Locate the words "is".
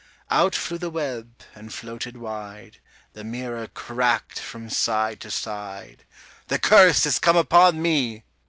7.05-7.19